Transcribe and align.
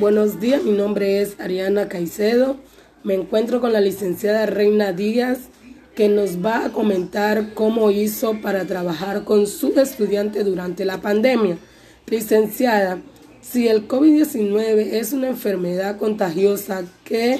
Buenos 0.00 0.40
días, 0.40 0.62
mi 0.62 0.72
nombre 0.72 1.20
es 1.20 1.38
Ariana 1.38 1.90
Caicedo. 1.90 2.56
Me 3.04 3.12
encuentro 3.12 3.60
con 3.60 3.74
la 3.74 3.82
licenciada 3.82 4.46
Reina 4.46 4.94
Díaz, 4.94 5.50
que 5.94 6.08
nos 6.08 6.42
va 6.42 6.64
a 6.64 6.72
comentar 6.72 7.52
cómo 7.52 7.90
hizo 7.90 8.40
para 8.40 8.64
trabajar 8.64 9.24
con 9.24 9.46
su 9.46 9.78
estudiante 9.78 10.42
durante 10.42 10.86
la 10.86 11.02
pandemia. 11.02 11.58
Licenciada, 12.06 13.02
si 13.42 13.68
el 13.68 13.86
COVID-19 13.86 14.94
es 14.94 15.12
una 15.12 15.28
enfermedad 15.28 15.98
contagiosa 15.98 16.82
que 17.04 17.38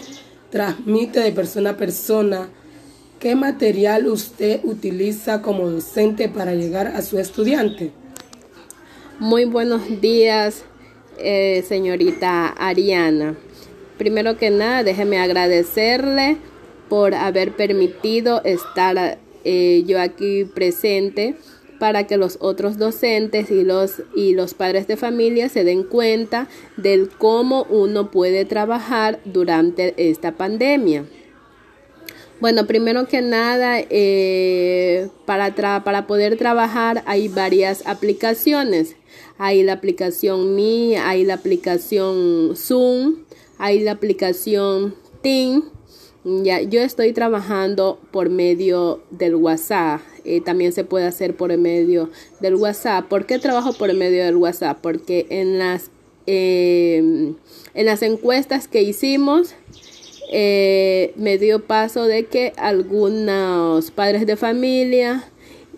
transmite 0.50 1.20
de 1.20 1.32
persona 1.32 1.70
a 1.70 1.76
persona, 1.78 2.50
¿qué 3.18 3.34
material 3.36 4.06
usted 4.06 4.60
utiliza 4.64 5.40
como 5.40 5.70
docente 5.70 6.28
para 6.28 6.54
llegar 6.54 6.88
a 6.88 7.00
su 7.00 7.18
estudiante? 7.18 7.90
Muy 9.18 9.46
buenos 9.46 10.02
días, 10.02 10.64
eh, 11.22 11.62
señorita 11.66 12.48
Ariana. 12.48 13.36
Primero 13.98 14.36
que 14.36 14.50
nada, 14.50 14.82
déjeme 14.82 15.18
agradecerle 15.18 16.38
por 16.88 17.14
haber 17.14 17.52
permitido 17.52 18.42
estar 18.44 19.18
eh, 19.44 19.84
yo 19.86 20.00
aquí 20.00 20.44
presente 20.44 21.36
para 21.78 22.06
que 22.06 22.18
los 22.18 22.36
otros 22.40 22.76
docentes 22.76 23.50
y 23.50 23.64
los, 23.64 24.02
y 24.14 24.34
los 24.34 24.54
padres 24.54 24.86
de 24.86 24.96
familia 24.96 25.48
se 25.48 25.64
den 25.64 25.82
cuenta 25.82 26.46
del 26.76 27.08
cómo 27.08 27.64
uno 27.70 28.10
puede 28.10 28.44
trabajar 28.44 29.18
durante 29.24 29.94
esta 29.96 30.32
pandemia. 30.32 31.04
Bueno, 32.40 32.66
primero 32.66 33.06
que 33.06 33.20
nada, 33.20 33.80
eh, 33.90 35.08
para, 35.26 35.54
para 35.84 36.06
poder 36.06 36.38
trabajar 36.38 37.02
hay 37.04 37.28
varias 37.28 37.86
aplicaciones. 37.86 38.96
Hay 39.36 39.62
la 39.62 39.74
aplicación 39.74 40.54
Mi, 40.54 40.96
hay 40.96 41.24
la 41.24 41.34
aplicación 41.34 42.56
Zoom, 42.56 43.24
hay 43.58 43.80
la 43.80 43.92
aplicación 43.92 44.94
Team. 45.22 45.64
Ya, 46.24 46.62
yo 46.62 46.80
estoy 46.80 47.12
trabajando 47.12 47.98
por 48.10 48.30
medio 48.30 49.02
del 49.10 49.34
WhatsApp. 49.34 50.00
Eh, 50.24 50.40
también 50.40 50.72
se 50.72 50.84
puede 50.84 51.06
hacer 51.06 51.36
por 51.36 51.54
medio 51.58 52.08
del 52.40 52.54
WhatsApp. 52.54 53.06
¿Por 53.06 53.26
qué 53.26 53.38
trabajo 53.38 53.74
por 53.74 53.92
medio 53.92 54.24
del 54.24 54.36
WhatsApp? 54.36 54.78
Porque 54.80 55.26
en 55.28 55.58
las, 55.58 55.90
em, 56.26 57.34
en 57.74 57.86
las 57.86 58.02
encuestas 58.02 58.66
que 58.68 58.82
hicimos 58.82 59.54
eh, 60.32 61.12
me 61.16 61.38
dio 61.38 61.64
paso 61.66 62.04
de 62.04 62.26
que 62.26 62.52
algunos 62.56 63.90
padres 63.90 64.26
de 64.26 64.36
familia 64.36 65.24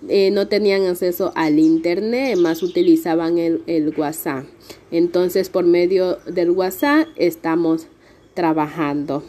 eh, 0.08 0.31
no 0.31 0.47
tenían 0.47 0.86
acceso 0.86 1.33
al 1.34 1.58
internet, 1.58 2.36
más 2.36 2.62
utilizaban 2.62 3.39
el, 3.39 3.62
el 3.67 3.95
WhatsApp. 3.97 4.45
Entonces, 4.91 5.48
por 5.48 5.64
medio 5.64 6.19
del 6.27 6.50
WhatsApp 6.50 7.08
estamos 7.17 7.86
trabajando. 8.34 9.25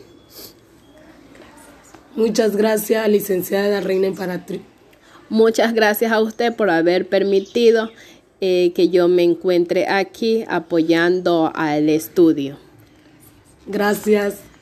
Muchas 2.16 2.58
gracias, 2.58 3.08
licenciada 3.08 3.80
Reina 3.80 4.08
Imperatriz. 4.08 4.62
Muchas 5.30 5.74
gracias 5.74 6.12
a 6.12 6.20
usted 6.20 6.54
por 6.54 6.70
haber 6.70 7.08
permitido 7.08 7.90
eh, 8.42 8.74
que 8.76 8.90
yo 8.90 9.08
me 9.08 9.24
encuentre 9.24 9.88
aquí 9.88 10.44
apoyando 10.50 11.50
al 11.56 11.88
estudio. 11.88 12.58
Gracias. 13.66 14.53